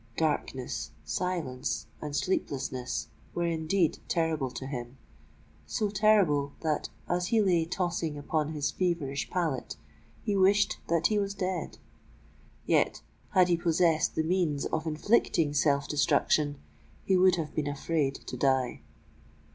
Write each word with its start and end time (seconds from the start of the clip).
Darkness—silence—and 0.17 2.15
sleeplessness 2.15 3.09
were 3.35 3.45
indeed 3.45 3.99
terrible 4.07 4.49
to 4.49 4.65
him,—so 4.65 5.91
terrible 5.91 6.53
that, 6.61 6.89
as 7.07 7.27
he 7.27 7.39
lay 7.39 7.65
tossing 7.65 8.17
upon 8.17 8.49
his 8.53 8.71
feverish 8.71 9.29
pallet, 9.29 9.75
he 10.23 10.35
wished 10.35 10.77
that 10.87 11.05
he 11.09 11.19
was 11.19 11.35
dead:—yet, 11.35 13.03
had 13.35 13.47
he 13.47 13.55
possessed 13.57 14.15
the 14.15 14.23
means 14.23 14.65
of 14.65 14.87
inflicting 14.87 15.53
self 15.53 15.87
destruction, 15.87 16.57
he 17.05 17.15
would 17.15 17.35
have 17.35 17.53
been 17.53 17.67
afraid 17.67 18.15
to 18.15 18.35
die! 18.35 18.81